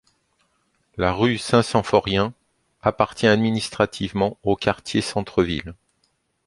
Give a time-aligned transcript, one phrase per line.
[0.97, 2.33] La rue Saint-Symphorien
[2.81, 5.75] appartient administrativement au quartier centre ville.